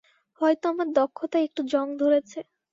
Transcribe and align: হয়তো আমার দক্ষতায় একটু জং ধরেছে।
হয়তো 0.41 0.65
আমার 0.69 0.87
দক্ষতায় 0.95 1.45
একটু 1.47 1.61
জং 1.71 1.87
ধরেছে। 2.01 2.39